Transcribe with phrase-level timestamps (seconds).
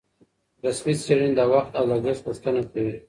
[0.65, 2.93] رسمي څېړنې د وخت او لګښت غوښتنه کوي.